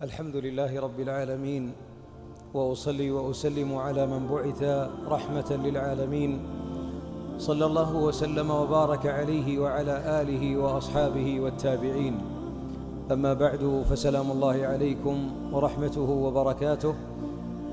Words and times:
الحمد 0.00 0.36
لله 0.36 0.80
رب 0.80 1.00
العالمين 1.00 1.72
وأصلي 2.54 3.10
وأسلم 3.10 3.74
على 3.74 4.06
من 4.06 4.28
بعث 4.32 4.88
رحمة 5.08 5.50
للعالمين. 5.64 6.40
صلى 7.38 7.66
الله 7.66 7.96
وسلم 7.96 8.50
وبارك 8.50 9.06
عليه 9.06 9.58
وعلى 9.58 10.22
آله 10.22 10.56
وأصحابه 10.56 11.40
والتابعين. 11.40 12.14
أما 13.12 13.34
بعد 13.34 13.84
فسلام 13.90 14.30
الله 14.30 14.66
عليكم 14.66 15.30
ورحمته 15.52 16.10
وبركاته. 16.10 16.94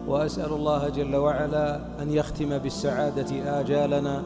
وأسأل 0.07 0.51
الله 0.53 0.89
جل 0.89 1.15
وعلا 1.15 1.79
أن 2.01 2.11
يختم 2.11 2.57
بالسعادة 2.57 3.59
آجالنا 3.59 4.23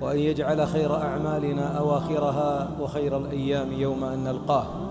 وأن 0.00 0.18
يجعل 0.18 0.66
خير 0.66 0.96
أعمالنا 0.96 1.78
أواخرها 1.78 2.80
وخير 2.80 3.16
الأيام 3.16 3.72
يوم 3.72 4.04
أن 4.04 4.24
نلقاه. 4.24 4.85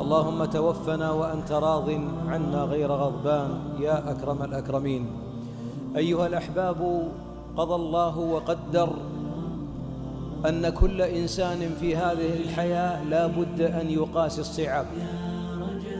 اللهم 0.00 0.44
توفنا 0.44 1.10
وأنت 1.10 1.52
راض 1.52 1.90
عنا 2.28 2.62
غير 2.62 2.92
غضبان 2.92 3.50
يا 3.80 4.10
أكرم 4.10 4.42
الأكرمين. 4.42 5.06
أيها 5.96 6.26
الأحباب 6.26 7.08
قضى 7.56 7.74
الله 7.74 8.18
وقدر 8.18 8.88
أن 10.48 10.68
كل 10.68 11.02
إنسان 11.02 11.70
في 11.80 11.96
هذه 11.96 12.32
الحياة 12.44 13.04
لا 13.04 13.26
بد 13.26 13.60
أن 13.60 13.90
يقاسي 13.90 14.40
الصعاب. 14.40 14.86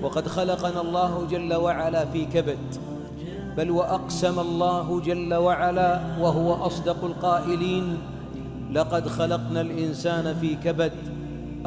وقد 0.03 0.29
خلقنا 0.29 0.81
الله 0.81 1.27
جل 1.31 1.55
وعلا 1.55 2.05
في 2.05 2.25
كبد 2.25 2.77
بل 3.57 3.71
وأقسم 3.71 4.41
الله 4.41 5.01
جل 5.01 5.35
وعلا 5.35 6.01
وهو 6.21 6.55
أصدق 6.67 7.05
القائلين 7.05 7.99
لقد 8.73 9.09
خلقنا 9.09 9.61
الإنسان 9.61 10.35
في 10.35 10.55
كبد 10.55 10.93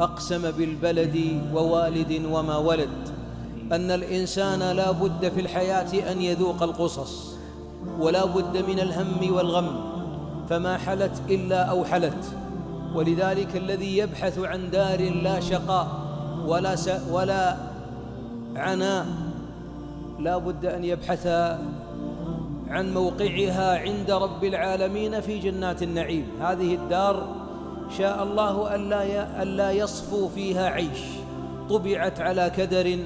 أقسم 0.00 0.50
بالبلد 0.50 1.42
ووالد 1.54 2.22
وما 2.32 2.56
ولد 2.56 3.08
أن 3.72 3.90
الإنسان 3.90 4.76
لا 4.76 4.90
بد 4.90 5.28
في 5.28 5.40
الحياة 5.40 6.12
أن 6.12 6.22
يذوق 6.22 6.62
القصص 6.62 7.34
ولا 7.98 8.24
بد 8.24 8.56
من 8.68 8.80
الهم 8.80 9.34
والغم 9.34 9.80
فما 10.50 10.76
حلت 10.76 11.22
إلا 11.30 11.62
اوحلت 11.62 12.24
ولذلك 12.94 13.56
الذي 13.56 13.98
يبحث 13.98 14.38
عن 14.38 14.70
دار 14.70 15.00
لا 15.00 15.40
شقاء 15.40 15.88
ولا 16.46 16.76
س 16.76 16.90
ولا 17.10 17.56
عناء 18.56 19.06
لا 20.18 20.38
بد 20.38 20.66
أن 20.66 20.84
يبحث 20.84 21.26
عن 22.68 22.94
موقعها 22.94 23.78
عند 23.78 24.10
رب 24.10 24.44
العالمين 24.44 25.20
في 25.20 25.38
جنات 25.38 25.82
النعيم. 25.82 26.26
هذه 26.40 26.74
الدار 26.74 27.47
شاء 27.98 28.22
الله 28.22 28.74
ألا 28.74 29.42
ألا 29.42 29.70
يصفو 29.72 30.28
فيها 30.28 30.66
عيش. 30.66 31.00
طبعت 31.70 32.20
على 32.20 32.50
كدر 32.56 32.98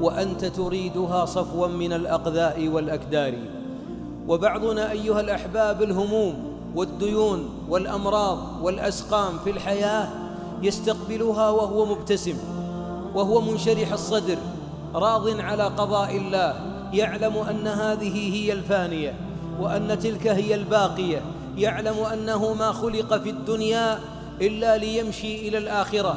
وأنت 0.00 0.44
تريدها 0.44 1.24
صفوا 1.24 1.66
من 1.66 1.92
الأقذاء 1.92 2.68
والأكدار. 2.68 3.34
وبعضنا 4.28 4.90
أيها 4.90 5.20
الأحباب 5.20 5.82
الهموم 5.82 6.34
والديون 6.74 7.48
والأمراض 7.68 8.38
والأسقام 8.62 9.38
في 9.44 9.50
الحياة 9.50 10.08
يستقبلها 10.62 11.50
وهو 11.50 11.86
مبتسم 11.86 12.36
وهو 13.14 13.40
منشرح 13.40 13.92
الصدر 13.92 14.38
راض 14.94 15.40
على 15.40 15.62
قضاء 15.62 16.16
الله 16.16 16.54
يعلم 16.92 17.36
أن 17.36 17.66
هذه 17.66 18.34
هي 18.34 18.52
الفانية 18.52 19.14
وأن 19.60 19.98
تلك 19.98 20.26
هي 20.26 20.54
الباقية 20.54 21.22
يعلم 21.56 21.96
أنه 22.12 22.54
ما 22.54 22.72
خلق 22.72 23.18
في 23.22 23.30
الدنيا 23.30 23.98
إلا 24.40 24.76
ليمشي 24.76 25.48
إلى 25.48 25.58
الآخرة. 25.58 26.16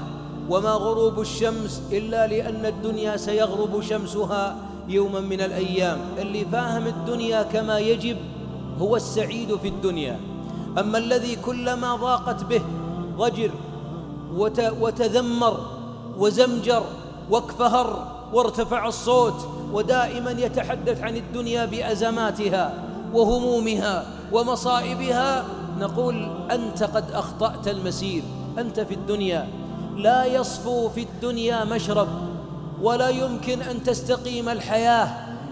وما 0.50 0.72
غروب 0.72 1.20
الشمس 1.20 1.82
إلا 1.92 2.28
لأن 2.28 2.66
الدنيا 2.66 3.18
سيغرب 3.18 3.82
شمسها 3.82 4.56
يوما 4.88 5.20
من 5.20 5.42
الأيام. 5.42 6.00
اللي 6.18 6.46
فاهم 6.46 6.88
الدنيا 6.88 7.44
كما 7.44 7.80
يجب 7.80 8.18
هو 8.80 8.96
السعيد 8.96 9.56
في 9.56 9.68
الدنيا. 9.68 10.20
أما 10.80 10.98
الذي 10.98 11.36
كلما 11.36 11.96
ضاقت 11.96 12.44
به 12.44 12.62
ضجر 13.18 13.52
وتذمر 14.82 15.60
وزمجر 16.18 16.84
واكفهر 17.30 18.08
وارتفع 18.34 18.88
الصوت 18.88 19.48
ودائما 19.74 20.32
يتحدث 20.32 21.02
عن 21.02 21.16
الدنيا 21.18 21.66
بأزماتها 21.66 22.84
وهمومها 23.14 24.06
ومصائبها 24.32 25.46
نقول 25.80 26.28
أنت 26.52 26.84
قد 26.84 27.12
أخطأت 27.12 27.68
المسير 27.68 28.24
أنت 28.58 28.80
في 28.80 28.94
الدنيا. 28.94 29.48
لا 29.96 30.26
يصفو 30.26 30.90
في 30.90 31.02
الدنيا 31.02 31.64
مشرب 31.64 32.08
ولا 32.82 33.10
يمكن 33.10 33.62
أن 33.62 33.84
تستقيم 33.84 34.50
الحياة 34.50 35.08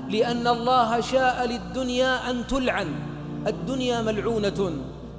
لأن 0.09 0.47
الله 0.47 1.01
شاء 1.01 1.45
للدنيا 1.45 2.29
أن 2.29 2.47
تلعن. 2.47 2.87
الدنيا 3.47 4.01
ملعونة 4.01 4.71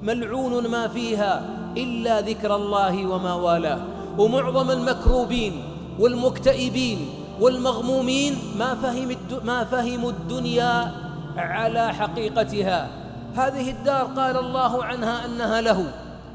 ملعون 0.03 0.67
ما 0.67 0.89
فيها 0.89 1.43
إلا 1.77 2.21
ذكر 2.21 2.57
الله 2.57 3.07
وما 3.07 3.35
والاه. 3.35 3.81
ومعظم 4.19 4.71
المكروبين 4.71 5.65
والمكتئبين 5.99 6.99
والمغمومين 7.41 8.35
ما 8.59 8.75
فهم 8.75 9.17
ما 9.45 9.65
فهموا 9.65 10.11
الدنيا 10.11 10.93
على 11.37 11.95
حقيقتها. 11.95 13.02
هذه 13.37 13.71
الدار 13.71 14.05
قال 14.05 14.37
الله 14.37 14.85
عنها 14.85 15.25
أنها 15.25 15.61
له 15.61 15.93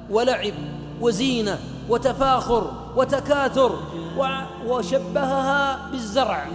ولعب 0.10 0.54
وزينة 1.02 1.60
وتفاخر 1.90 2.72
وتكاثر 2.96 3.80
وشبهها 4.68 5.90
بالزرع 5.92 6.48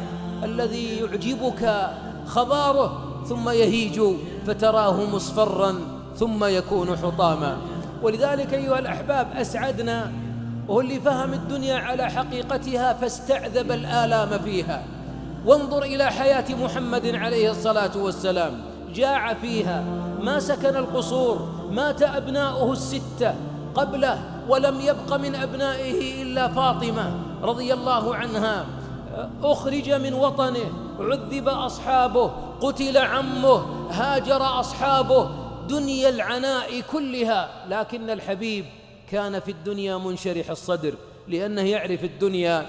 الذي 0.45 0.97
يعجبك 0.97 1.91
خباره 2.27 3.05
ثم 3.29 3.49
يهيج 3.49 4.01
فتراه 4.47 5.05
مصفرا 5.11 5.75
ثم 6.17 6.45
يكون 6.45 6.97
حطاما. 6.97 7.57
ولذلك 8.03 8.55
أيها 8.55 8.79
الأحباب 8.79 9.27
أسعدنا 9.37 10.13
وهو 10.69 10.81
اللي 10.81 11.01
فهم 11.01 11.33
الدنيا 11.33 11.77
على 11.77 12.11
حقيقتها 12.11 12.93
فاستعذب 12.93 13.73
الآلام 13.73 14.39
فيها. 14.39 14.83
وانظر 15.47 15.83
إلى 15.83 16.07
حياة 16.07 16.45
محمد 16.63 17.07
عليه 17.07 17.51
الصلاة 17.51 17.97
والسلام 17.97 18.61
جاع 18.95 19.35
فيها. 19.35 19.85
ما 20.23 20.41
سكن 20.41 20.77
القصور 20.77 21.49
مات 21.71 22.03
أبناؤه 22.03 22.73
الستة 22.73 23.35
قبله 23.75 24.45
ولم 24.49 24.81
يبق 24.81 25.17
من 25.17 25.35
أبنائه 25.35 26.23
إلا 26.23 26.49
فاطمة 26.49 27.15
رضي 27.43 27.73
الله 27.75 28.17
عنها. 28.17 28.67
أخرج 29.43 29.91
من 29.91 30.15
وطنه 30.15 30.73
عذب 31.01 31.49
أصحابه 31.49 32.33
قتل 32.61 32.99
عمه 32.99 33.63
هاجر 33.91 34.61
أصحابه 34.61 35.31
دنيا 35.69 36.09
العناء 36.09 36.81
كلها. 36.93 37.51
لكن 37.69 38.11
الحبيب 38.11 38.65
كان 39.11 39.41
في 39.41 39.51
الدنيا 39.51 39.97
منشرح 39.97 40.51
الصدر 40.51 40.95
لأنه 41.29 41.63
يعرف 41.63 42.05
الدنيا 42.05 42.67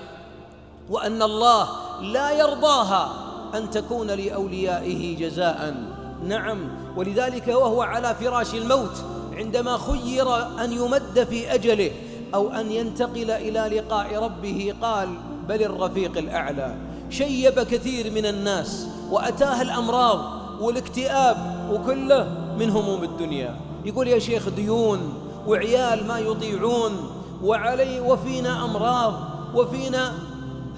وأن 0.90 1.22
الله 1.22 1.68
لا 2.02 2.32
يرضاها 2.32 3.14
أن 3.54 3.70
تكون 3.70 4.12
لأوليائه 4.12 5.18
جزاء. 5.18 5.93
نعم 6.28 6.58
ولذلك 6.96 7.48
وهو 7.48 7.82
على 7.82 8.16
فراش 8.16 8.54
الموت 8.54 9.04
عندما 9.34 9.78
خير 9.78 10.36
أن 10.64 10.72
يمد 10.72 11.28
في 11.30 11.54
أجله 11.54 11.92
أو 12.34 12.50
أن 12.50 12.72
ينتقل 12.72 13.32
إلى 13.32 13.78
لقاء 13.78 14.24
ربه 14.24 14.74
قال 14.82 15.10
بل 15.48 15.64
الرفيق 15.64 16.18
الأعلى. 16.18 16.76
شيب 17.10 17.60
كثير 17.60 18.12
من 18.12 18.26
الناس 18.26 18.88
وأتاه 19.12 19.62
الأمراض 19.62 20.20
والاكتئاب 20.62 21.68
وكله 21.72 22.28
من 22.60 22.70
هموم 22.70 23.04
الدنيا. 23.04 23.56
يقول 23.86 24.08
يا 24.08 24.20
شيخ 24.20 24.50
ديون 24.50 25.14
وعيال 25.48 26.08
ما 26.08 26.20
يطيعون 26.20 26.92
وعلي 27.44 28.00
وفينا 28.00 28.66
أمراض 28.66 29.14
وفينا 29.56 30.14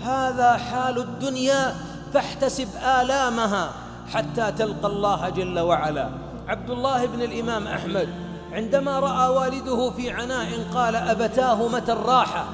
هذا 0.01 0.57
حال 0.57 0.97
الدنيا 0.97 1.75
فاحتسب 2.13 2.67
آلامها. 3.02 3.84
حتى 4.13 4.52
تلقى 4.52 4.87
الله 4.87 5.29
جل 5.29 5.59
وعلا. 5.59 6.09
عبد 6.47 6.69
الله 6.69 7.05
بن 7.05 7.22
الإمام 7.22 7.67
أحمد 7.67 8.09
عندما 8.52 8.99
رأى 8.99 9.29
والده 9.29 9.90
في 9.90 10.11
عناء 10.11 10.47
قال 10.73 10.96
أبتاه 10.96 11.67
متى 11.67 11.91
الراحة؟ 11.91 12.46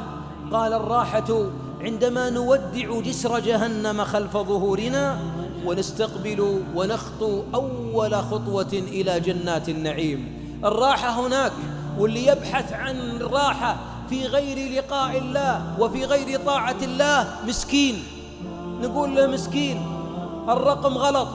قال 0.51 0.73
الراحة 0.73 1.49
عندما 1.81 2.29
نودع 2.29 2.99
جسر 2.99 3.39
جهنم 3.39 4.03
خلف 4.03 4.37
ظهورنا 4.37 5.17
ونستقبل 5.65 6.61
ونخطو 6.75 7.43
أول 7.53 8.15
خطوة 8.15 8.73
إلى 8.73 9.19
جنات 9.19 9.69
النعيم. 9.69 10.41
الراحة 10.65 11.27
هناك 11.27 11.51
واللي 11.99 12.27
يبحث 12.27 12.73
عن 12.73 12.95
الراحة 12.95 13.77
في 14.09 14.25
غير 14.25 14.77
لقاء 14.77 15.17
الله 15.17 15.79
وفي 15.79 16.05
غير 16.05 16.39
طاعة 16.45 16.75
الله 16.83 17.27
مسكين. 17.47 18.03
نقول 18.81 19.15
له 19.15 19.27
مسكين 19.27 19.85
الرقم 20.49 20.97
غلط. 20.97 21.27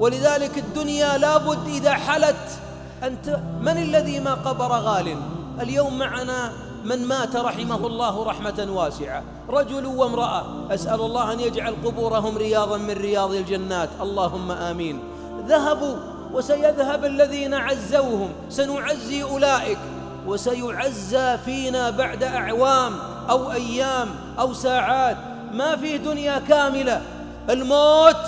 ولذلك 0.00 0.58
الدنيا 0.58 1.18
لابد 1.18 1.66
إذا 1.66 1.92
حلت 1.92 2.58
أنت 3.02 3.38
من 3.60 3.82
الذي 3.82 4.20
ما 4.20 4.34
قبر 4.34 4.72
غال؟ 4.72 5.16
اليوم 5.60 5.98
معنا 5.98 6.52
من 6.84 7.06
مات 7.06 7.36
رحمه 7.36 7.86
الله 7.86 8.24
رحمة 8.24 8.66
واسعة. 8.70 9.22
رجل 9.48 9.86
وامرأة. 9.86 10.44
أسأل 10.70 11.00
الله 11.00 11.32
أن 11.32 11.40
يجعل 11.40 11.74
قبورهم 11.84 12.38
رياضا 12.38 12.76
من 12.76 12.90
رياض 12.90 13.32
الجنات. 13.32 13.88
اللهم 14.00 14.50
آمين. 14.50 15.00
ذهبوا 15.48 15.96
وسيذهب 16.32 17.04
الذين 17.04 17.54
عزوهم. 17.54 18.30
سنعزي 18.50 19.22
أولئك. 19.22 19.78
وسيعزى 20.26 21.38
فينا 21.44 21.90
بعد 21.90 22.22
أعوام 22.22 22.92
أو 23.30 23.52
أيام 23.52 24.08
أو 24.38 24.52
ساعات. 24.52 25.16
ما 25.52 25.76
في 25.76 25.98
دنيا 25.98 26.38
كاملة. 26.38 27.02
الموت 27.50 28.26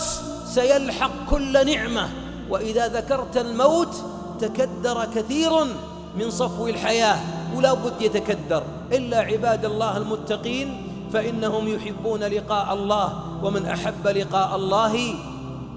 سيلحق 0.59 1.11
كل 1.31 1.67
نعمة. 1.67 2.09
وإذا 2.51 2.89
ذكرت 2.89 3.37
الموت 3.37 3.95
تكدر 4.41 5.05
كثير 5.15 5.51
من 6.19 6.31
صفو 6.31 6.69
الحياة 6.69 7.19
ولا 7.55 7.73
بد 7.75 8.03
يتكدر. 8.03 8.63
إلا 8.93 9.19
عباد 9.19 9.65
الله 9.65 9.97
المتقين 9.97 10.69
فإنهم 11.13 11.69
يحبون 11.69 12.21
لقاء 12.21 12.75
الله 12.75 13.07
ومن 13.43 13.67
أحب 13.67 14.07
لقاء 14.09 14.57
الله 14.57 15.15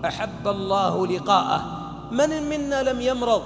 أحب 0.06 0.48
الله 0.48 1.08
لقاءه. 1.08 1.62
من 2.12 2.32
منا 2.50 2.84
لم 2.84 3.02
يمرض؟ 3.02 3.42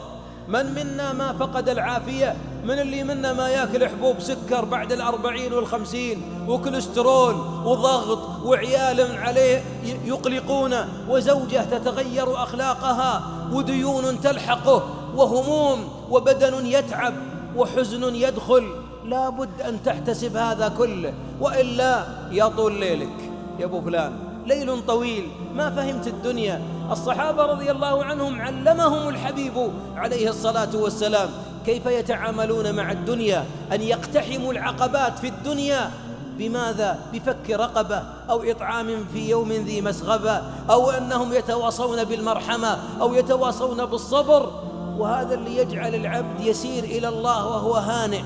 من 0.47 0.65
منا 0.73 1.13
ما 1.13 1.33
فقد 1.33 1.69
العافية؟ 1.69 2.35
من 2.65 2.79
اللي 2.79 3.03
منا 3.03 3.33
ما 3.33 3.49
ياكل 3.49 3.87
حبوب 3.87 4.19
سكر 4.19 4.65
بعد 4.65 4.91
الأربعين 4.91 5.53
والخمسين 5.53 6.21
وكوليسترول 6.47 7.35
وضغط 7.65 8.45
وعيال 8.45 9.17
عليه 9.17 9.63
يقلقونه 10.05 10.87
وزوجة 11.09 11.63
تتغير 11.63 12.43
أخلاقها 12.43 13.23
وديون 13.51 14.21
تلحقه 14.21 14.83
وهموم 15.15 15.89
وبدن 16.09 16.65
يتعب 16.65 17.13
وحزن 17.55 18.15
يدخل. 18.15 18.69
لا 19.05 19.29
بد 19.29 19.61
أن 19.61 19.83
تحتسب 19.83 20.37
هذا 20.37 20.67
كله 20.77 21.13
وإلا 21.41 22.05
يطول 22.31 22.79
ليلك. 22.79 23.31
يا 23.59 23.65
أبو 23.65 23.81
فلان 23.81 24.13
ليل 24.45 24.85
طويل 24.85 25.29
ما 25.55 25.69
فهمت 25.69 26.07
الدنيا. 26.07 26.61
الصحابة 26.91 27.45
رضي 27.45 27.71
الله 27.71 28.03
عنهم 28.03 28.41
علمهم 28.41 29.09
الحبيب 29.09 29.71
عليه 29.95 30.29
الصلاة 30.29 30.75
والسلام. 30.75 31.29
كيف 31.65 31.85
يتعاملون 31.85 32.75
مع 32.75 32.91
الدنيا؟ 32.91 33.45
أن 33.73 33.81
يقتحموا 33.81 34.53
العقبات 34.53 35.19
في 35.19 35.27
الدنيا؟ 35.27 35.91
بماذا؟ 36.37 36.99
بفك 37.13 37.49
رقبة 37.49 38.03
أو 38.29 38.43
إطعام 38.43 39.05
في 39.13 39.29
يوم 39.29 39.51
ذي 39.51 39.81
مسغبة 39.81 40.41
أو 40.69 40.91
أنهم 40.91 41.33
يتواصون 41.33 42.03
بالمرحمة 42.03 42.77
أو 43.01 43.13
يتواصون 43.13 43.85
بالصبر؟ 43.85 44.51
وهذا 44.97 45.33
اللي 45.33 45.57
يجعل 45.57 45.95
العبد 45.95 46.41
يسير 46.41 46.83
إلى 46.83 47.07
الله 47.07 47.45
وهو 47.45 47.75
هانئ 47.75 48.21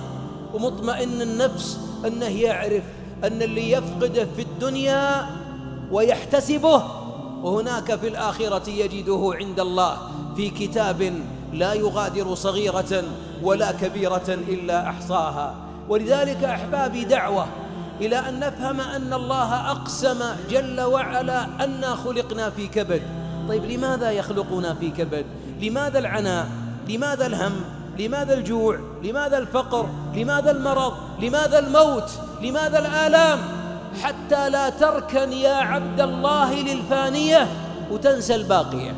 ومطمئن 0.54 1.22
النفس 1.22 1.80
أنه 2.08 2.42
يعرف 2.42 2.84
أن 3.24 3.42
اللي 3.42 3.72
يفقده 3.72 4.28
في 4.36 4.42
الدنيا 4.42 5.26
ويحتسبه 5.92 6.84
وهناك 7.44 7.96
في 7.96 8.08
الآخرة 8.08 8.70
يجده 8.70 9.32
عند 9.36 9.60
الله 9.60 9.98
في 10.36 10.50
كتاب 10.50 11.14
لا 11.54 11.74
يغادر 11.74 12.36
صغيرة 12.36 13.04
ولا 13.44 13.72
كبيرة 13.72 14.28
إلا 14.28 14.90
أحصاها. 14.90 15.56
ولذلك 15.90 16.44
أحبابي 16.44 17.06
دعوة 17.06 17.46
إلى 18.02 18.20
أن 18.20 18.40
نفهم 18.40 18.82
أن 18.82 19.14
الله 19.14 19.72
أقسم 19.72 20.20
جل 20.50 20.82
وعلا 20.82 21.48
أنا 21.64 21.96
خلقنا 21.96 22.50
في 22.50 22.68
كبد. 22.68 23.02
طيب 23.50 23.66
لماذا 23.66 24.12
يخلقنا 24.12 24.74
في 24.74 24.90
كبد؟ 24.90 25.26
لماذا 25.62 26.00
العناء؟ 26.00 26.48
لماذا 26.90 27.26
الهم؟ 27.26 27.54
لماذا 28.00 28.34
الجوع؟ 28.34 28.80
لماذا 29.04 29.38
الفقر؟ 29.38 29.90
لماذا 30.16 30.52
المرض؟ 30.52 30.94
لماذا 31.22 31.60
الموت؟ 31.60 32.12
لماذا 32.42 32.80
الآلام؟ 32.80 33.40
حتى 34.04 34.50
لا 34.50 34.70
تركن 34.70 35.32
يا 35.32 35.56
عبد 35.56 36.02
الله 36.02 36.54
للفانية 36.54 37.48
وتنسى 37.92 38.36
الباقية. 38.36 38.96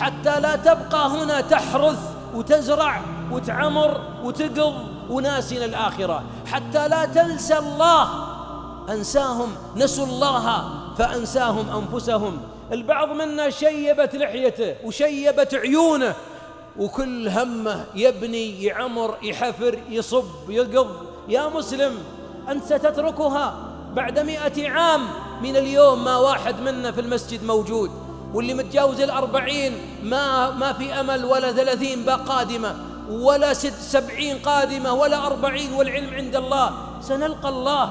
حتى 0.00 0.40
لا 0.40 0.56
تبقى 0.56 1.08
هنا 1.08 1.40
تحرث 1.40 1.98
وتزرع 2.34 3.00
وتعمر 3.32 4.00
وتقض 4.24 4.74
وناسنا 5.10 5.64
الآخرة. 5.64 6.22
حتى 6.46 6.88
لا 6.88 7.04
تنسى 7.04 7.58
الله. 7.58 8.08
أنساهم 8.90 9.48
نسوا 9.76 10.06
الله 10.06 10.64
فأنساهم 10.98 11.82
أنفسهم. 11.82 12.40
البعض 12.72 13.08
منا 13.08 13.50
شيبت 13.50 14.14
لحيته 14.14 14.74
وشيبت 14.84 15.54
عيونه 15.54 16.14
وكل 16.78 17.28
همه 17.28 17.84
يبني 17.94 18.62
يعمر 18.62 19.16
يحفر 19.22 19.78
يصب 19.90 20.50
يقض. 20.50 20.90
يا 21.28 21.48
مسلم 21.48 21.92
أنت 22.48 22.64
ستتركها 22.64 23.54
بعد 23.94 24.18
مئة 24.18 24.70
عام. 24.70 25.08
من 25.42 25.56
اليوم 25.56 26.04
ما 26.04 26.16
واحد 26.16 26.60
منا 26.60 26.92
في 26.92 27.00
المسجد 27.00 27.44
موجود 27.44 27.90
واللي 28.34 28.54
متجاوز 28.54 29.00
الأربعين 29.00 29.72
ما, 30.02 30.50
ما 30.50 30.72
في 30.72 30.92
أمل 31.00 31.24
ولا 31.24 31.52
ثلاثين 31.52 32.10
قادمة 32.10 32.74
ولا 33.10 33.54
ست 33.54 33.74
سبعين 33.80 34.38
قادمة 34.38 34.92
ولا 34.92 35.26
أربعين 35.26 35.72
والعلم 35.72 36.14
عند 36.14 36.36
الله 36.36 36.70
سنلقى 37.00 37.48
الله. 37.48 37.90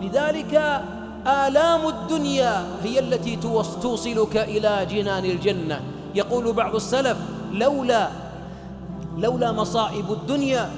لذلك 0.00 0.82
آلام 1.26 1.88
الدنيا 1.88 2.66
هي 2.82 2.98
التي 2.98 3.36
توصلك 3.82 4.36
إلى 4.36 4.86
جنان 4.90 5.24
الجنة. 5.24 5.80
يقول 6.14 6.52
بعض 6.52 6.74
السلف 6.74 7.16
لولا 7.52 8.08
لولا 9.18 9.52
مصائب 9.52 10.12
الدنيا 10.12 10.70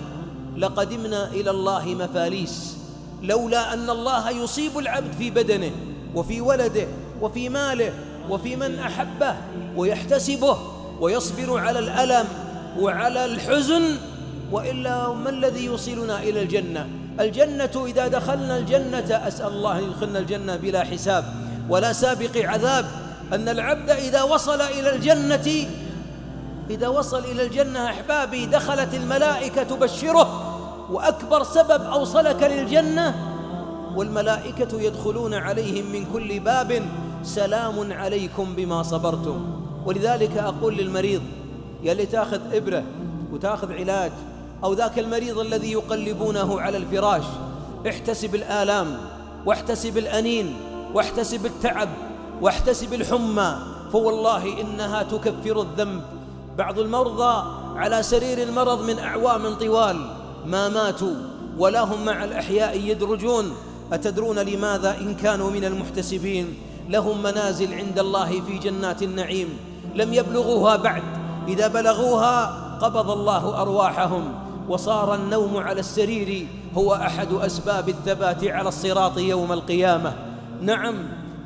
لقدمنا 0.56 1.28
إلى 1.28 1.50
الله 1.50 1.84
مفاليس. 1.84 2.76
لولا 3.22 3.74
أن 3.74 3.90
الله 3.90 4.30
يصيب 4.30 4.78
العبد 4.78 5.12
في 5.18 5.30
بدنه 5.30 5.70
وفي 6.14 6.40
ولده 6.40 6.86
وفي 7.20 7.48
ماله 7.48 7.92
وفي 8.30 8.56
من 8.56 8.78
أحبه 8.78 9.36
ويحتسبه 9.76 10.58
ويصبر 11.00 11.58
على 11.58 11.78
الألم 11.78 12.28
وعلى 12.78 13.24
الحزن 13.24 13.82
وإلا 14.52 15.12
ما 15.12 15.30
الذي 15.30 15.64
يوصلنا 15.64 16.22
إلى 16.22 16.42
الجنة؟ 16.42 16.88
الجنة 17.20 17.84
إذا 17.86 18.08
دخلنا 18.08 18.58
الجنة 18.58 19.20
أسأل 19.28 19.52
الله 19.52 19.78
أن 19.78 19.84
يدخلنا 19.84 20.18
الجنة 20.18 20.56
بلا 20.56 20.84
حساب 20.84 21.24
ولا 21.68 21.92
سابق 21.92 22.36
عذاب. 22.36 22.84
أن 23.32 23.48
العبد 23.48 23.90
إذا 23.90 24.22
وصل 24.22 24.60
إلى 24.60 24.96
الجنة 24.96 25.66
إذا 26.70 26.88
وصل 26.88 27.24
إلى 27.24 27.42
الجنة 27.42 27.86
أحبابي 27.86 28.46
دخلت 28.46 28.94
الملائكة 28.94 29.62
تبشره 29.62 30.28
وأكبر 30.90 31.42
سبب 31.42 31.82
أوصلك 31.82 32.42
للجنة 32.42 33.14
والملائكة 33.96 34.80
يدخلون 34.80 35.34
عليهم 35.34 35.92
من 35.92 36.06
كل 36.12 36.40
باب. 36.40 36.82
سلام 37.24 37.92
عليكم 37.92 38.54
بما 38.54 38.82
صبرتم. 38.82 39.62
ولذلك 39.86 40.38
أقول 40.38 40.76
للمريض 40.76 41.22
يا 41.82 41.92
اللي 41.92 42.06
تاخذ 42.06 42.40
إبرة 42.54 42.84
وتاخذ 43.32 43.72
علاج 43.72 44.12
أو 44.64 44.72
ذاك 44.72 44.98
المريض 44.98 45.38
الذي 45.38 45.72
يقلبونه 45.72 46.60
على 46.60 46.76
الفراش 46.76 47.24
احتسب 47.88 48.34
الآلام 48.34 48.96
واحتسب 49.46 49.98
الأنين 49.98 50.56
واحتسب 50.94 51.46
التعب 51.46 51.88
واحتسب 52.40 52.94
الحمى 52.94 53.56
فوالله 53.92 54.60
إنها 54.60 55.02
تكفر 55.02 55.60
الذنب. 55.60 56.02
بعض 56.58 56.78
المرضى 56.78 57.44
على 57.76 58.02
سرير 58.02 58.42
المرض 58.42 58.82
من 58.82 58.98
أعوام 58.98 59.54
طوال 59.54 60.10
ما 60.46 60.68
ماتوا 60.68 61.14
ولا 61.58 61.80
هم 61.80 62.04
مع 62.04 62.24
الأحياء 62.24 62.80
يدرجون. 62.80 63.52
أتدرون 63.92 64.38
لماذا 64.38 64.98
إن 65.00 65.14
كانوا 65.14 65.50
من 65.50 65.64
المحتسبين؟ 65.64 66.54
لهم 66.88 67.22
منازل 67.22 67.74
عند 67.74 67.98
الله 67.98 68.40
في 68.40 68.58
جنات 68.58 69.02
النعيم. 69.02 69.48
لم 69.94 70.14
يبلغوها 70.14 70.76
بعد. 70.76 71.02
إذا 71.48 71.68
بلغوها 71.68 72.46
قبض 72.80 73.10
الله 73.10 73.60
أرواحهم 73.62 74.34
وصار 74.68 75.14
النوم 75.14 75.56
على 75.56 75.80
السرير 75.80 76.46
هو 76.74 76.94
أحد 76.94 77.32
أسباب 77.32 77.88
الثبات 77.88 78.44
على 78.44 78.68
الصراط 78.68 79.18
يوم 79.18 79.52
القيامة. 79.52 80.12
نعم 80.62 80.94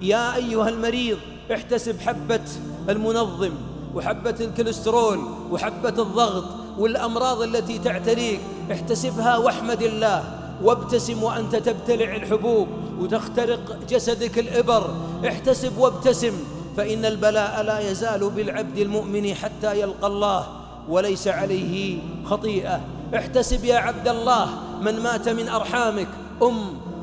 يا 0.03 0.37
أيها 0.37 0.69
المريض 0.69 1.19
احتسب 1.53 2.01
حبة 2.01 2.41
المنظم 2.89 3.51
وحبة 3.95 4.35
الكوليسترول 4.41 5.19
وحبة 5.51 5.89
الضغط 5.89 6.45
والأمراض 6.79 7.43
التي 7.43 7.79
تعتريك 7.79 8.41
احتسبها 8.73 9.37
واحمد 9.37 9.83
الله 9.83 10.25
وابتسم 10.63 11.23
وأنت 11.23 11.57
تبتلع 11.57 12.17
الحبوب 12.17 12.69
وتخترق 13.01 13.79
جسدك 13.89 14.39
الإبر. 14.39 14.91
احتسب 15.29 15.79
وابتسم 15.79 16.33
فإن 16.77 17.05
البلاء 17.05 17.63
لا 17.63 17.79
يزال 17.91 18.31
بالعبد 18.31 18.79
المؤمن 18.79 19.35
حتى 19.35 19.81
يلقى 19.81 20.07
الله 20.07 20.47
وليس 20.89 21.29
عليه 21.29 21.99
خطيئة. 22.25 22.81
احتسب 23.17 23.65
يا 23.65 23.79
عبد 23.79 24.09
الله 24.09 24.49
من 24.81 25.01
مات 25.01 25.29
من 25.29 25.49
أرحامك 25.49 26.09
أم 26.43 26.57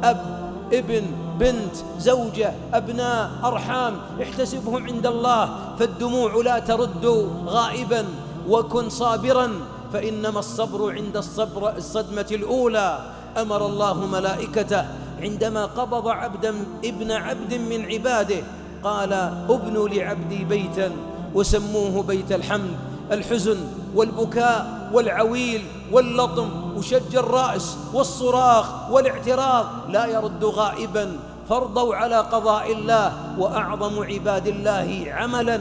أب 0.04 0.54
ابن 0.74 1.04
بنت 1.40 1.76
زوجة 2.00 2.54
أبناء 2.74 3.32
أرحام 3.44 3.94
احتسبهم 4.22 4.86
عند 4.86 5.08
الله 5.08 5.76
فالدموع 5.80 6.36
لا 6.36 6.60
ترد 6.60 7.06
غائبا 7.46 8.06
وكن 8.50 8.90
صابرا 8.90 9.52
فإنما 9.94 10.40
الصبر 10.40 10.92
عند 10.92 11.18
الصبر 11.18 11.78
الصدمة 11.78 12.28
الأولى. 12.32 13.00
أمر 13.38 13.66
الله 13.66 14.06
ملائكته 14.06 14.86
عندما 15.22 15.66
قبض 15.66 16.08
عبدا 16.08 16.56
ابن 16.86 17.12
عبد 17.12 17.54
من 17.54 17.86
عباده 17.86 18.44
قال 18.84 19.14
ابنوا 19.50 19.90
لعبدي 19.90 20.44
بيتا 20.44 20.92
وسموه 21.36 22.04
بيت 22.04 22.32
الحمد 22.32 22.76
الحزن 23.12 23.58
والبكاء 23.96 24.90
والعويل 24.94 25.62
واللطم 25.92 26.50
وشج 26.78 27.16
الرأس 27.16 27.78
والصراخ 27.94 28.92
والاعتراض 28.92 29.66
لا 29.90 30.06
يرد 30.06 30.44
غائبا 30.44 31.20
فارضوا 31.50 31.96
على 31.96 32.18
قضاء 32.18 32.72
الله 32.72 33.40
وأعظم 33.40 34.04
عباد 34.04 34.48
الله 34.48 35.06
عملا. 35.14 35.60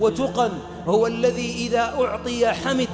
وتقا 0.00 0.50
هو 0.86 1.06
الذي 1.06 1.66
إذا 1.66 1.94
أعطي 2.00 2.48
حمد 2.48 2.88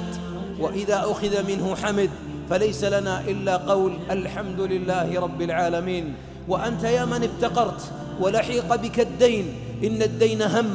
وإذا 0.59 1.05
أخذ 1.11 1.47
منه 1.47 1.75
حمد 1.75 2.09
فليس 2.49 2.83
لنا 2.83 3.21
إلا 3.21 3.57
قول 3.57 3.93
الحمد 4.11 4.59
لله 4.59 5.19
رب 5.19 5.41
العالمين. 5.41 6.15
وأنت 6.47 6.83
يا 6.83 7.05
من 7.05 7.23
افتقرت 7.23 7.81
ولحيق 8.19 8.75
بك 8.75 8.99
الدين 8.99 9.55
إن 9.83 10.01
الدين 10.01 10.41
هم 10.41 10.69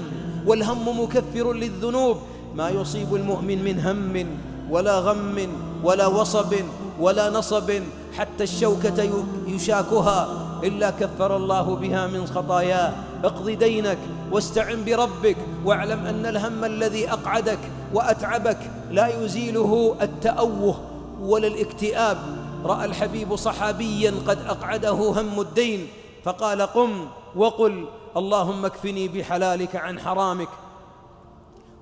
والهم 0.47 1.01
مكفر 1.01 1.53
للذنوب. 1.53 2.17
ما 2.55 2.69
يصيب 2.69 3.15
المؤمن 3.15 3.65
من 3.65 3.81
هم 3.81 4.27
ولا 4.71 4.99
غم 4.99 5.49
ولا 5.85 6.07
وصب 6.07 6.55
ولا 7.01 7.31
نصب. 7.31 7.71
حتى 8.19 8.45
الشوكة 8.45 9.25
يشاكها. 9.47 10.29
إلا 10.65 10.91
كفر 10.91 11.37
الله 11.37 11.77
بها 11.77 12.07
من 12.07 12.27
خطاياه 12.27 12.93
اقض 13.25 13.51
دينك 13.51 13.99
واستعن 14.33 14.85
بربك. 14.85 15.37
واعلم 15.65 16.07
أن 16.07 16.27
الهم 16.27 16.65
الذي 16.65 17.13
أقعدك 17.13 17.59
وأتعبك 17.95 18.59
لا 18.91 19.25
يزيله 19.25 19.97
التأوه 20.03 20.77
ولا 21.21 21.47
الاكتئاب 21.47 22.19
رأى 22.65 22.85
الحبيب 22.85 23.37
صحابيا 23.37 24.15
قد 24.27 24.39
أقعده 24.49 24.91
هم 24.91 25.41
الدين. 25.41 25.87
فقال 26.25 26.63
قم 26.63 26.91
وقل 27.37 27.85
اللهم 28.17 28.65
اكفني 28.65 29.09
بحلالك 29.09 29.77
عن 29.77 30.01
حرامك 30.01 30.49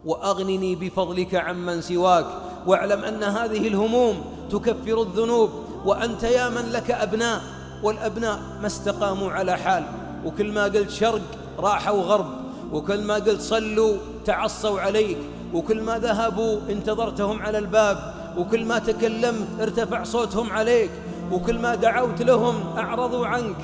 وأغنني 0.04 0.74
بفضلك 0.76 1.34
عمن 1.34 1.80
سواك. 1.80 2.26
واعلم 2.66 3.04
أن 3.04 3.22
هذه 3.22 3.68
الهموم 3.68 4.24
تكفر 4.50 5.02
الذنوب 5.02 5.50
وأنت 5.84 6.22
يا 6.22 6.48
من 6.48 6.72
لك 6.72 6.90
أبناء 6.90 7.42
والأبناء 7.82 8.38
ما 8.60 8.66
استقاموا 8.66 9.30
على 9.30 9.56
حال. 9.58 9.84
وكل 10.24 10.52
ما 10.52 10.64
قلت 10.64 10.90
شرق 10.90 11.22
راحوا 11.58 12.02
غرب 12.02 12.26
وكل 12.72 13.02
ما 13.02 13.14
قلت 13.14 13.40
صلوا 13.40 13.96
تعصوا 14.24 14.80
عليك. 14.80 15.18
وكل 15.54 15.82
ما 15.82 15.98
ذهبوا 15.98 16.60
انتظرتهم 16.70 17.42
على 17.42 17.58
الباب 17.58 18.14
وكل 18.38 18.64
ما 18.64 18.78
تكلمت 18.78 19.48
ارتفع 19.60 20.02
صوتهم 20.02 20.52
عليك. 20.52 20.90
وكل 21.32 21.58
ما 21.58 21.74
دعوت 21.74 22.22
لهم 22.22 22.76
أعرضوا 22.76 23.26
عنك 23.26 23.56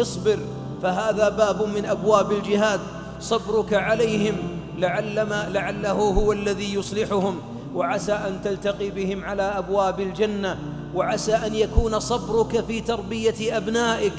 اصبر. 0.00 0.38
فهذا 0.82 1.28
باب 1.28 1.62
من 1.62 1.86
أبواب 1.86 2.32
الجهاد. 2.32 2.80
صبرك 3.20 3.74
عليهم 3.74 4.34
لعل 4.78 5.22
ما 5.22 5.48
لعله 5.52 5.92
هو 5.92 6.32
الذي 6.32 6.74
يصلحهم. 6.74 7.38
وعسى 7.74 8.12
أن 8.12 8.40
تلتقي 8.44 8.90
بهم 8.90 9.24
على 9.24 9.42
أبواب 9.42 10.00
الجنة. 10.00 10.58
وعسى 10.94 11.34
أن 11.34 11.54
يكون 11.54 12.00
صبرك 12.00 12.64
في 12.64 12.80
تربية 12.80 13.56
أبنائك. 13.56 14.12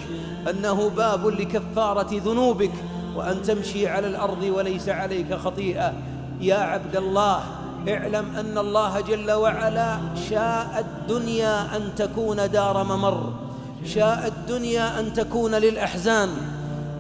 أنه 0.50 0.90
باب 0.90 1.28
لكفارة 1.28 2.10
ذنوبك. 2.12 2.74
وأن 3.16 3.42
تمشي 3.42 3.88
على 3.88 4.08
الأرض 4.08 4.44
وليس 4.44 4.90
عليك 4.90 5.34
خطيئة. 5.34 5.94
يا 6.42 6.56
عبد 6.56 6.96
الله 6.96 7.44
اعلم 7.90 8.36
أن 8.36 8.58
الله 8.58 9.02
جل 9.02 9.32
وعلا 9.32 9.98
شاء 10.30 10.86
الدنيا 10.86 11.76
أن 11.76 11.96
تكون 11.96 12.52
دار 12.52 12.84
ممر. 12.84 13.49
شاء 13.86 14.28
الدنيا 14.28 15.00
أن 15.00 15.14
تكون 15.14 15.56
للأحزان 15.56 16.30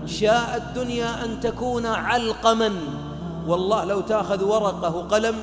شاء 0.05 0.57
الدنيا 0.57 1.25
أن 1.25 1.39
تكون 1.39 1.85
علقما. 1.85 2.71
والله 3.47 3.83
لو 3.83 4.01
تأخذ 4.01 4.43
ورقة 4.43 4.95
وقلم 4.95 5.35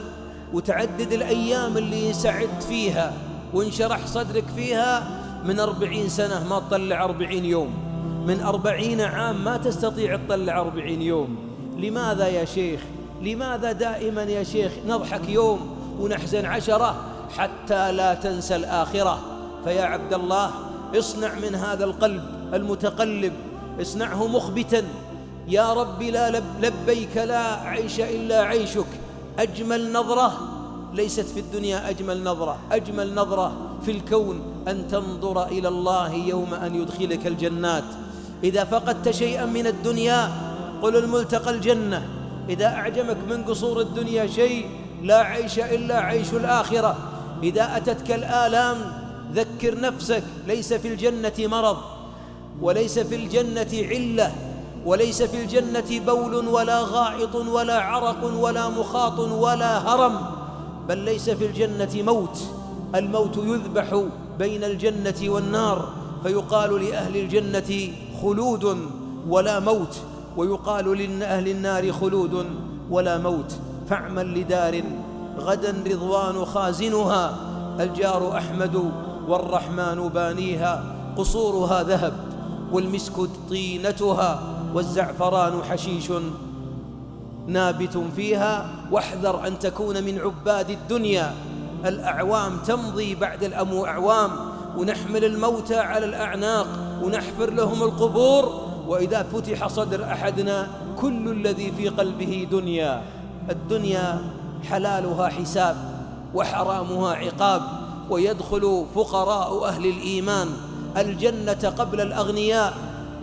وتعدد 0.52 1.12
الأيام 1.12 1.76
اللي 1.76 2.12
سعدت 2.12 2.62
فيها 2.62 3.12
وانشرح 3.54 4.06
صدرك 4.06 4.44
فيها 4.56 5.08
من 5.44 5.60
أربعين 5.60 6.08
سنة 6.08 6.48
ما 6.48 6.58
تطلع 6.60 7.04
أربعين 7.04 7.44
يوم. 7.44 7.74
من 8.26 8.40
أربعين 8.40 9.00
عام 9.00 9.44
ما 9.44 9.56
تستطيع 9.56 10.16
تطلع 10.16 10.60
أربعين 10.60 11.02
يوم. 11.02 11.36
لماذا 11.76 12.28
يا 12.28 12.44
شيخ؟ 12.44 12.80
لماذا 13.22 13.72
دائما 13.72 14.22
يا 14.22 14.42
شيخ 14.42 14.72
نضحك 14.86 15.28
يوم 15.28 15.76
ونحزن 16.00 16.46
عشرة 16.46 16.94
حتى 17.36 17.92
لا 17.92 18.14
تنسى 18.14 18.56
الآخرة؟ 18.56 19.18
فيا 19.64 19.84
عبد 19.84 20.12
الله 20.14 20.50
اصنع 20.94 21.34
من 21.34 21.54
هذا 21.54 21.84
القلب 21.84 22.22
المتقلب 22.54 23.32
اصنعه 23.80 24.26
مخبتا. 24.26 24.82
يا 25.48 25.72
رب 25.72 26.02
لا 26.02 26.30
لب 26.30 26.44
لبيك 26.62 27.16
لا 27.16 27.54
عيش 27.54 28.00
إلا 28.00 28.40
عيشك. 28.40 28.86
أجمل 29.38 29.92
نظرة 29.92 30.32
ليست 30.94 31.26
في 31.26 31.40
الدنيا 31.40 31.90
أجمل 31.90 32.24
نظرة 32.24 32.58
أجمل 32.72 33.14
نظرة 33.14 33.52
في 33.84 33.90
الكون. 33.90 34.42
أن 34.68 34.88
تنظر 34.88 35.46
إلى 35.46 35.68
الله 35.68 36.14
يوم 36.14 36.54
أن 36.54 36.74
يدخلك 36.74 37.26
الجنات. 37.26 37.84
إذا 38.44 38.64
فقدت 38.64 39.10
شيئا 39.10 39.46
من 39.46 39.66
الدنيا 39.66 40.30
قل 40.82 40.96
الملتقى 40.96 41.50
الجنة. 41.50 42.08
إذا 42.48 42.66
أعجمك 42.66 43.16
من 43.30 43.44
قصور 43.44 43.80
الدنيا 43.80 44.26
شيء 44.26 44.66
لا 45.02 45.18
عيش 45.18 45.58
إلا 45.58 46.00
عيش 46.00 46.32
الآخرة. 46.32 46.96
إذا 47.42 47.76
أتتك 47.76 48.10
الآلام 48.12 48.76
ذكر 49.32 49.80
نفسك 49.80 50.22
ليس 50.46 50.72
في 50.72 50.88
الجنة 50.88 51.32
مرض 51.38 51.76
وليس 52.62 52.98
في 52.98 53.14
الجنة 53.14 53.68
علة 53.72 54.32
وليس 54.86 55.22
في 55.22 55.42
الجنة 55.42 56.00
بول 56.06 56.48
ولا 56.48 56.80
غائط 56.80 57.34
ولا 57.34 57.80
عرق 57.80 58.24
ولا 58.38 58.68
مخاط 58.68 59.18
ولا 59.18 59.78
هرم 59.78 60.18
بل 60.88 60.98
ليس 60.98 61.30
في 61.30 61.46
الجنة 61.46 62.02
موت. 62.02 62.38
الموت 62.94 63.36
يذبح 63.36 64.02
بين 64.38 64.64
الجنة 64.64 65.14
والنار 65.22 65.88
فيقال 66.22 66.84
لأهل 66.84 67.16
الجنة 67.16 67.92
خلود 68.22 68.78
ولا 69.28 69.60
موت 69.60 69.96
ويقال 70.36 71.18
لأهل 71.18 71.48
النار 71.48 71.92
خلود 71.92 72.46
ولا 72.90 73.18
موت. 73.18 73.52
فاعمل 73.90 74.40
لدار 74.40 74.82
غدا 75.38 75.74
رضوان 75.86 76.44
خازنها 76.44 77.36
الجار 77.80 78.36
أحمد 78.36 78.92
والرحمن 79.28 80.08
بانيها 80.08 80.84
قصورها 81.16 81.82
ذهب 81.82 82.12
والمسك 82.72 83.12
طينتها 83.50 84.42
والزعفران 84.74 85.62
حشيش 85.62 86.12
نابت 87.46 87.98
فيها. 88.16 88.68
واحذر 88.90 89.46
أن 89.46 89.58
تكون 89.58 90.04
من 90.04 90.18
عباد 90.18 90.70
الدنيا. 90.70 91.34
الأعوام 91.84 92.56
تمضي 92.66 93.14
بعد 93.14 93.44
الأعوام 93.44 94.30
ونحمل 94.76 95.24
الموتى 95.24 95.78
على 95.78 96.06
الأعناق 96.06 96.66
ونحفر 97.02 97.50
لهم 97.50 97.82
القبور. 97.82 98.60
وإذا 98.88 99.22
فتح 99.22 99.68
صدر 99.68 100.04
أحدنا 100.04 100.68
كل 101.00 101.28
الذي 101.28 101.72
في 101.72 101.88
قلبه 101.88 102.48
دنيا. 102.50 103.02
الدنيا 103.50 104.20
حلالها 104.70 105.28
حساب 105.28 105.76
وحرامها 106.34 107.14
عقاب. 107.14 107.62
ويدخل 108.10 108.86
فقراء 108.94 109.64
أهل 109.64 109.86
الإيمان 109.86 110.48
الجنة 110.96 111.74
قبل 111.78 112.00
الأغنياء 112.00 112.74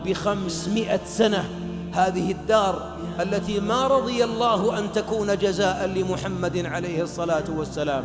بخمسمائة 0.06 1.00
سنة. 1.06 1.50
هذه 1.94 2.32
الدار 2.32 2.94
التي 3.20 3.60
ما 3.60 3.88
رضي 3.88 4.24
الله 4.24 4.80
أن 4.80 4.92
تكون 4.92 5.38
جزاء 5.38 5.86
لمحمد 5.86 6.66
عليه 6.66 7.04
الصلاة 7.04 7.44
والسلام. 7.58 8.04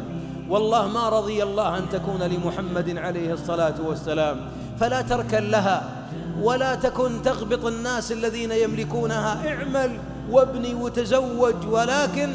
والله 0.49 0.89
ما 0.89 1.09
رضي 1.09 1.43
الله 1.43 1.79
أن 1.79 1.89
تكون 1.93 2.23
لمحمد 2.23 2.99
عليه 2.99 3.33
الصلاة 3.33 3.75
والسلام. 3.87 4.41
فلا 4.81 5.03
تركن 5.03 5.51
لها 5.51 6.07
ولا 6.43 6.75
تكن 6.75 7.23
تغبط 7.23 7.65
الناس 7.65 8.13
الذين 8.13 8.53
يملكونها. 8.53 9.49
اعمل 9.49 9.99
وابني 10.31 10.75
وتزوج 10.75 11.55
ولكن 11.71 12.31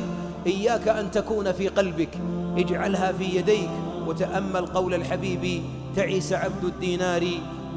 إياك 0.47 0.88
أن 0.88 1.12
تكون 1.12 1.51
في 1.51 1.67
قلبك. 1.67 2.09
اجعلها 2.57 3.12
في 3.12 3.23
يديك. 3.23 3.69
وتأمل 4.07 4.65
قول 4.65 4.93
الحبيب 4.93 5.63
تعيس 5.95 6.33
عبد 6.33 6.63
الدينار 6.63 7.27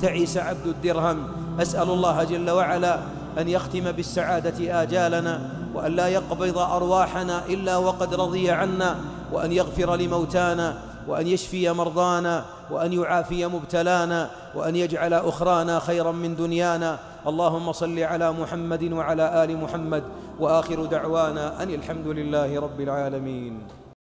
تعيس 0.00 0.37
عبد 0.37 0.66
الدرهم. 0.66 1.28
أسأل 1.61 1.90
الله 1.90 2.25
جل 2.25 2.50
وعلا 2.50 3.00
أن 3.38 3.49
يختم 3.49 3.92
بالسعادة 3.92 4.83
آجالنا 4.83 5.50
وأن 5.75 5.92
لا 5.92 6.09
يقبض 6.09 6.59
أرواحنا 6.59 7.47
إلا 7.47 7.76
وقد 7.76 8.14
رضي 8.14 8.50
عنا 8.50 8.97
وأن 9.33 9.52
يغفر 9.52 9.97
لموتانا 9.97 10.78
وأن 11.09 11.26
يشفي 11.26 11.71
مرضانا 11.71 12.45
وأن 12.71 12.92
يعافي 12.92 13.47
مبتلانا 13.47 14.30
وأن 14.54 14.76
يجعل 14.76 15.14
أخرانا 15.14 15.78
خيرا 15.78 16.12
من 16.12 16.37
دنيانا. 16.37 16.99
اللهم 17.26 17.73
صل 17.73 17.99
على 17.99 18.33
محمد 18.33 18.92
وعلى 18.92 19.45
آل 19.45 19.56
محمد 19.56 20.02
وآخر 20.40 20.85
دعوانا 20.85 21.62
أن 21.62 21.71
الحمد 21.71 22.06
لله 22.06 22.61
رب 22.61 22.80
العالمين. 22.80 23.86